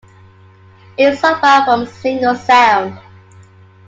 It's 0.97 1.21
so 1.21 1.37
far 1.37 1.63
from 1.63 1.83
a 1.83 1.85
singles 1.85 2.41
sound. 2.43 2.97